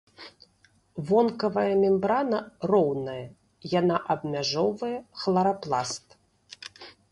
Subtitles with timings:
[1.09, 2.39] Вонкавая мембрана
[2.71, 3.19] роўная,
[3.79, 4.93] яна абмяжоўвае
[5.23, 6.07] хларапласт.